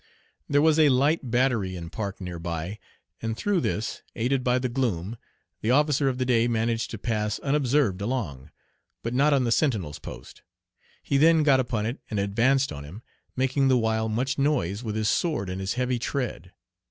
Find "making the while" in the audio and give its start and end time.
13.35-14.09